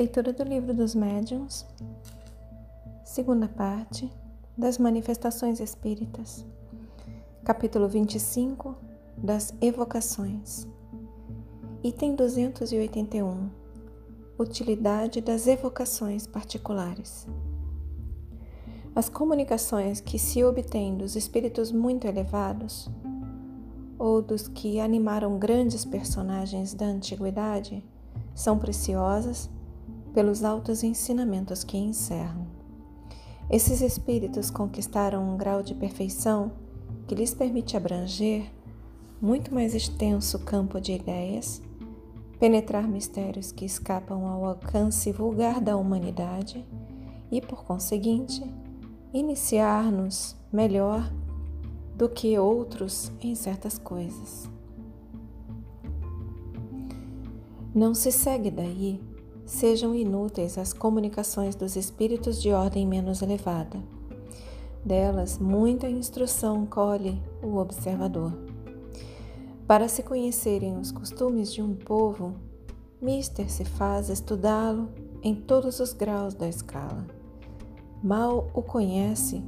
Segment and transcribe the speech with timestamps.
[0.00, 1.66] Leitura do Livro dos Médiuns,
[3.04, 4.10] segunda parte
[4.56, 6.42] das Manifestações Espíritas,
[7.44, 8.74] capítulo 25
[9.14, 10.66] das Evocações,
[11.84, 13.50] item 281
[14.38, 17.26] Utilidade das evocações particulares.
[18.94, 22.88] As comunicações que se obtêm dos espíritos muito elevados
[23.98, 27.84] ou dos que animaram grandes personagens da antiguidade
[28.34, 29.50] são preciosas
[30.12, 32.46] pelos altos ensinamentos que encerram.
[33.50, 36.52] Esses espíritos conquistaram um grau de perfeição
[37.06, 38.50] que lhes permite abranger
[39.20, 41.60] muito mais extenso campo de ideias,
[42.38, 46.64] penetrar mistérios que escapam ao alcance vulgar da humanidade
[47.30, 48.42] e, por conseguinte,
[49.12, 51.12] iniciar-nos melhor
[51.96, 54.48] do que outros em certas coisas.
[57.74, 59.00] Não se segue daí
[59.50, 63.82] sejam inúteis as comunicações dos espíritos de ordem menos elevada.
[64.84, 68.32] Delas, muita instrução colhe o observador.
[69.66, 72.36] Para se conhecerem os costumes de um povo,
[73.02, 74.88] mister se faz estudá-lo
[75.20, 77.04] em todos os graus da escala.
[78.02, 79.42] Mal o conhece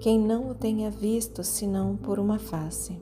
[0.00, 2.98] quem não o tenha visto senão por uma face.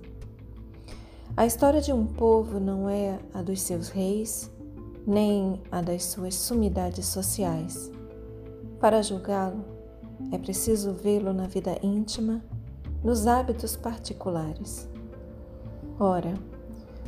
[1.37, 4.51] A história de um povo não é a dos seus reis,
[5.07, 7.91] nem a das suas sumidades sociais.
[8.79, 9.65] Para julgá-lo,
[10.33, 12.43] é preciso vê-lo na vida íntima,
[13.03, 14.89] nos hábitos particulares.
[15.99, 16.35] Ora,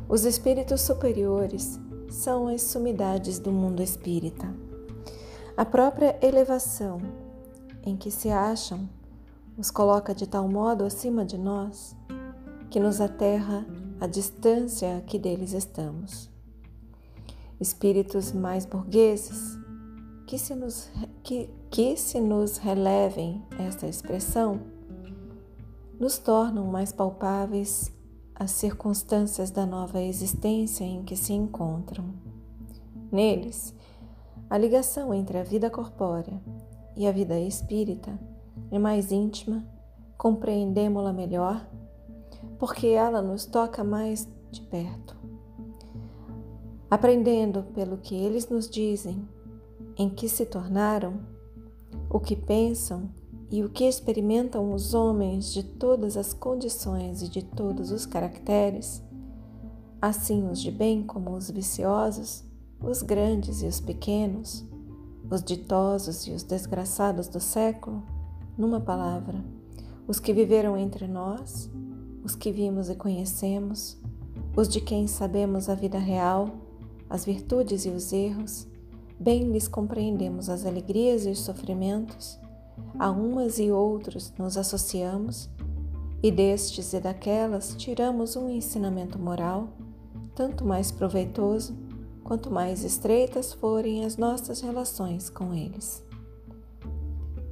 [0.08, 4.52] os espíritos superiores são as sumidades do mundo espírita.
[5.56, 7.00] A própria elevação
[7.84, 8.88] em que se acham
[9.56, 11.94] os coloca de tal modo acima de nós
[12.70, 13.66] que nos aterra
[14.00, 16.31] a distância a que deles estamos
[17.62, 19.58] espíritos mais burgueses,
[20.26, 20.90] que se nos,
[21.22, 24.60] que, que se nos relevem esta expressão,
[25.98, 27.92] nos tornam mais palpáveis
[28.34, 32.04] as circunstâncias da nova existência em que se encontram.
[33.10, 33.74] Neles,
[34.50, 36.42] a ligação entre a vida corpórea
[36.96, 38.18] e a vida espírita
[38.70, 39.64] é mais íntima,
[40.18, 41.64] compreendemos-la melhor,
[42.58, 45.21] porque ela nos toca mais de perto
[46.92, 49.26] aprendendo pelo que eles nos dizem,
[49.96, 51.20] em que se tornaram,
[52.10, 53.08] o que pensam
[53.50, 59.02] e o que experimentam os homens de todas as condições e de todos os caracteres,
[60.02, 62.44] assim os de bem como os viciosos,
[62.78, 64.62] os grandes e os pequenos,
[65.30, 68.02] os ditosos e os desgraçados do século,
[68.54, 69.42] numa palavra,
[70.06, 71.70] os que viveram entre nós,
[72.22, 73.98] os que vimos e conhecemos,
[74.54, 76.61] os de quem sabemos a vida real,
[77.12, 78.66] as virtudes e os erros,
[79.20, 82.40] bem lhes compreendemos as alegrias e os sofrimentos,
[82.98, 85.50] a umas e outros nos associamos,
[86.22, 89.68] e destes e daquelas tiramos um ensinamento moral,
[90.34, 91.76] tanto mais proveitoso
[92.24, 96.02] quanto mais estreitas forem as nossas relações com eles.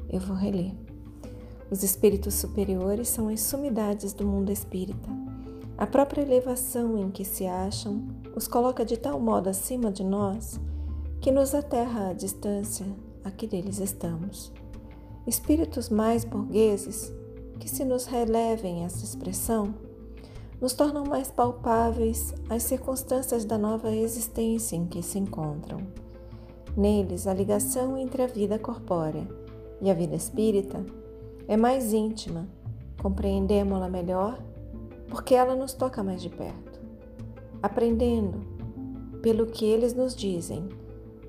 [0.09, 0.72] Eu vou reler.
[1.70, 5.10] Os espíritos superiores são as sumidades do mundo espírita
[5.81, 10.60] a própria elevação em que se acham os coloca de tal modo acima de nós
[11.20, 12.86] que nos aterra à distância
[13.24, 14.52] a que deles estamos.
[15.26, 17.12] Espíritos mais burgueses,
[17.58, 19.74] que se nos relevem essa expressão,
[20.60, 25.80] nos tornam mais palpáveis as circunstâncias da nova existência em que se encontram.
[26.76, 29.26] Neles, a ligação entre a vida corpórea
[29.80, 30.84] e a vida espírita
[31.48, 32.46] é mais íntima,
[33.02, 34.38] compreendemos-la melhor
[35.08, 36.69] porque ela nos toca mais de perto,
[37.62, 38.41] aprendendo
[39.22, 40.69] pelo que eles nos dizem,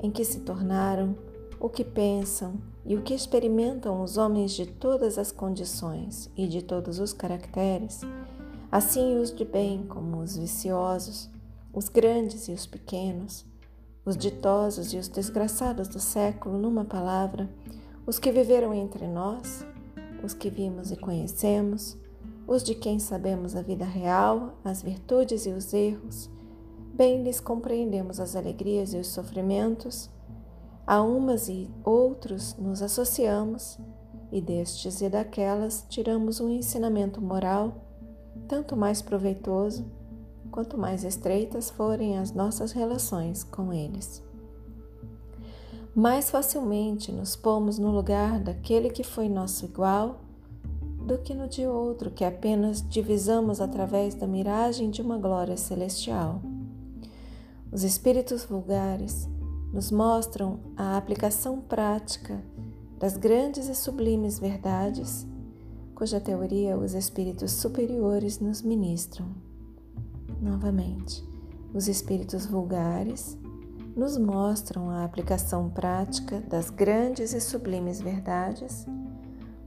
[0.02, 1.16] em que se tornaram,
[1.60, 2.56] o que pensam
[2.86, 8.02] e o que experimentam os homens de todas as condições e de todos os caracteres,
[8.72, 11.30] assim os de bem como os viciosos,
[11.74, 13.46] os grandes e os pequenos,
[14.04, 17.48] os ditosos e os desgraçados do século, numa palavra,
[18.06, 19.64] os que viveram entre nós,
[20.24, 21.96] os que vimos e conhecemos,
[22.52, 26.30] os de quem sabemos a vida real, as virtudes e os erros,
[26.94, 30.10] bem lhes compreendemos as alegrias e os sofrimentos,
[30.86, 33.80] a umas e outros nos associamos,
[34.34, 37.86] e destes e daquelas tiramos um ensinamento moral,
[38.50, 39.86] tanto mais proveitoso
[40.52, 44.22] quanto mais estreitas forem as nossas relações com eles.
[45.96, 50.20] Mais facilmente nos pomos no lugar daquele que foi nosso igual
[51.06, 56.42] do que no de outro que apenas divisamos através da miragem de uma glória celestial.
[57.72, 59.28] Os espíritos vulgares
[59.74, 62.44] nos mostram a aplicação prática
[63.00, 65.26] das grandes e sublimes verdades
[65.96, 69.28] cuja teoria os espíritos superiores nos ministram.
[70.42, 71.24] Novamente,
[71.74, 73.38] os espíritos vulgares
[73.96, 78.86] nos mostram a aplicação prática das grandes e sublimes verdades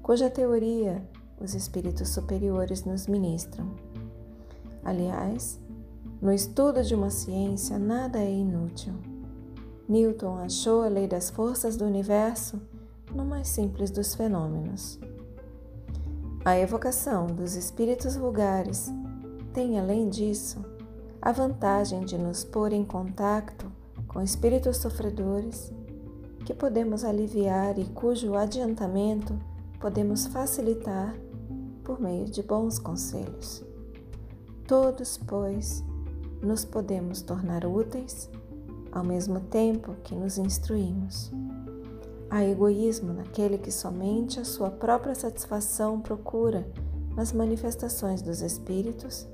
[0.02, 1.08] cuja teoria
[1.44, 3.70] os espíritos superiores nos ministram.
[4.82, 5.60] Aliás,
[6.20, 8.94] no estudo de uma ciência nada é inútil.
[9.86, 12.60] Newton achou a lei das forças do universo
[13.14, 14.98] no mais simples dos fenômenos.
[16.44, 18.90] A evocação dos espíritos vulgares
[19.52, 20.64] tem, além disso,
[21.20, 23.70] a vantagem de nos pôr em contato
[24.08, 25.72] com espíritos sofredores
[26.44, 29.38] que podemos aliviar e cujo adiantamento
[29.78, 31.14] podemos facilitar
[31.84, 33.62] por meio de bons conselhos.
[34.66, 35.84] Todos, pois,
[36.42, 38.28] nos podemos tornar úteis
[38.90, 41.30] ao mesmo tempo que nos instruímos.
[42.30, 46.66] Há egoísmo naquele que somente a sua própria satisfação procura
[47.14, 49.28] nas manifestações dos espíritos,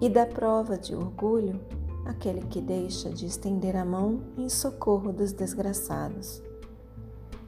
[0.00, 1.60] e da prova de orgulho
[2.04, 6.42] aquele que deixa de estender a mão em socorro dos desgraçados.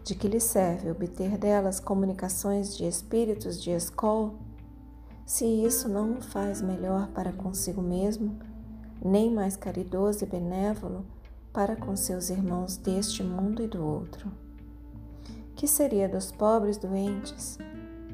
[0.05, 4.35] De que lhe serve obter delas comunicações de espíritos de escola,
[5.26, 8.38] se isso não o faz melhor para consigo mesmo,
[9.05, 11.05] nem mais caridoso e benévolo
[11.52, 14.31] para com seus irmãos deste mundo e do outro?
[15.61, 17.58] que seria dos pobres doentes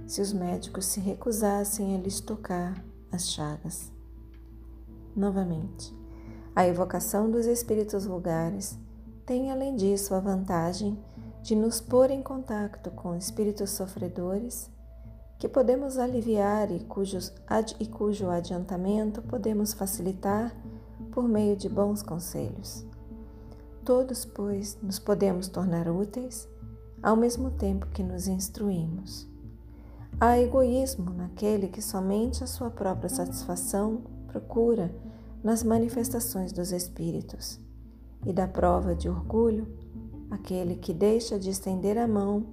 [0.05, 3.93] se os médicos se recusassem a lhes tocar as chagas?
[5.15, 5.95] Novamente,
[6.57, 8.77] a evocação dos espíritos vulgares
[9.25, 11.16] tem, além disso, a vantagem de
[11.55, 14.71] nos pôr em contato com espíritos sofredores
[15.39, 17.33] que podemos aliviar e, cujos,
[17.79, 20.57] e cujo adiantamento podemos facilitar
[21.13, 22.85] por meio de bons conselhos.
[23.85, 26.49] Todos, pois, nos podemos tornar úteis
[27.03, 29.29] ao mesmo tempo que nos instruímos.
[30.19, 34.91] Há egoísmo naquele que somente a sua própria satisfação procura
[35.45, 37.61] nas manifestações dos espíritos,
[38.27, 39.67] e da prova de orgulho
[40.31, 42.47] aquele que deixa de estender a mão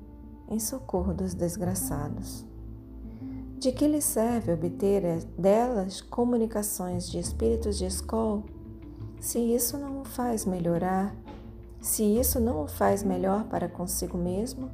[0.47, 2.45] em socorro dos desgraçados.
[3.57, 8.43] De que lhe serve obter delas comunicações de espíritos de escola,
[9.19, 11.15] se isso não o faz melhorar
[11.83, 14.71] se isso não o faz melhor para consigo mesmo,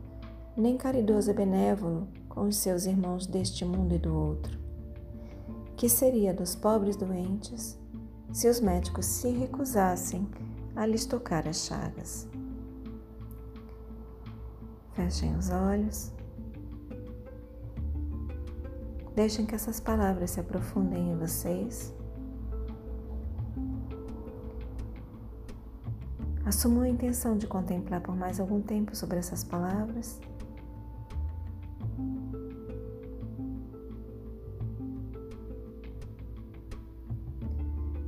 [0.55, 4.59] nem caridoso e benévolo com os seus irmãos deste mundo e do outro.
[5.75, 7.79] Que seria dos pobres doentes
[8.31, 10.29] se os médicos se recusassem
[10.75, 12.27] a lhes tocar as chagas?
[14.99, 16.11] Fechem os olhos.
[19.15, 21.95] Deixem que essas palavras se aprofundem em vocês.
[26.43, 30.19] Assumam a intenção de contemplar por mais algum tempo sobre essas palavras.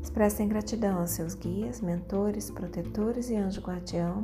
[0.04, 4.24] Expressem gratidão aos seus guias, mentores, protetores e anjo guardião.